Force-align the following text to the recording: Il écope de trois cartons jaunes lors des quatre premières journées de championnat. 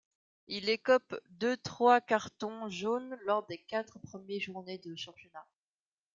Il 0.47 0.67
écope 0.69 1.15
de 1.29 1.53
trois 1.53 2.01
cartons 2.01 2.67
jaunes 2.71 3.19
lors 3.27 3.45
des 3.45 3.59
quatre 3.59 3.99
premières 3.99 4.39
journées 4.41 4.79
de 4.79 4.95
championnat. 4.95 5.45